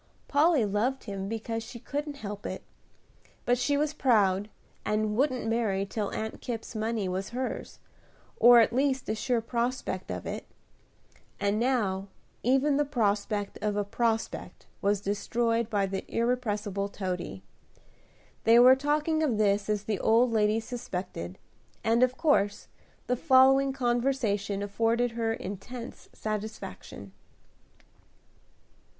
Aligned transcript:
Polly 0.27 0.65
loved 0.65 1.03
him 1.03 1.29
because 1.29 1.61
she 1.61 1.77
couldn't 1.77 2.15
help 2.15 2.43
it; 2.43 2.63
but 3.45 3.55
she 3.59 3.77
was 3.77 3.93
proud, 3.93 4.49
and 4.83 5.15
wouldn't 5.15 5.45
marry 5.47 5.85
till 5.85 6.09
Aunt 6.09 6.41
Kipp's 6.41 6.73
money 6.73 7.07
was 7.07 7.29
hers, 7.29 7.77
or 8.37 8.59
at 8.59 8.73
least 8.73 9.07
a 9.09 9.13
sure 9.13 9.41
prospect 9.41 10.09
of 10.09 10.25
it; 10.25 10.47
and 11.39 11.59
now 11.59 12.07
even 12.41 12.77
the 12.77 12.83
prospect 12.83 13.59
of 13.61 13.75
a 13.75 13.83
prospect 13.83 14.65
was 14.81 15.01
destroyed 15.01 15.69
by 15.69 15.85
that 15.85 16.09
irrepressible 16.09 16.89
Toady. 16.89 17.43
They 18.43 18.57
were 18.57 18.75
talking 18.75 19.21
of 19.21 19.37
this 19.37 19.69
as 19.69 19.83
the 19.83 19.99
old 19.99 20.31
lady 20.31 20.59
suspected, 20.59 21.37
and 21.83 22.01
of 22.01 22.17
course 22.17 22.69
the 23.05 23.15
following 23.15 23.71
conversation 23.71 24.63
afforded 24.63 25.11
her 25.11 25.31
intense 25.31 26.09
satisfaction. 26.11 27.11